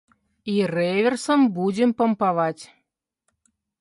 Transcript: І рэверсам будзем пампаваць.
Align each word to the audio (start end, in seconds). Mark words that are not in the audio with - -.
І 0.53 0.53
рэверсам 0.75 1.45
будзем 1.57 1.89
пампаваць. 1.99 2.63